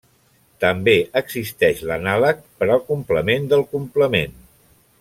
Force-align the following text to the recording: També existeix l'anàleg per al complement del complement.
També 0.63 0.95
existeix 1.21 1.83
l'anàleg 1.91 2.41
per 2.63 2.69
al 2.77 2.81
complement 2.89 3.47
del 3.53 3.65
complement. 3.77 4.35